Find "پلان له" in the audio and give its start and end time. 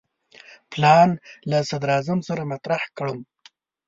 0.71-1.57